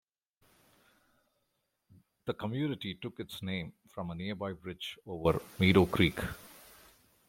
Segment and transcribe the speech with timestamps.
[2.25, 6.17] The community took its name from a nearby bridge over Meadow Creek.